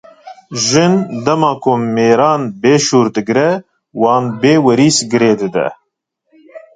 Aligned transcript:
Jin, 0.67 0.93
dema 1.25 1.51
ku 1.63 1.71
mêran 1.95 2.41
bêşûr 2.61 3.05
digire 3.15 3.49
wan 4.01 4.23
bêwerîs 4.41 4.97
girê 5.11 5.33
dide. 5.39 5.67